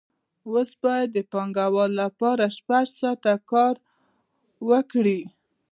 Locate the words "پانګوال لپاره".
1.31-2.45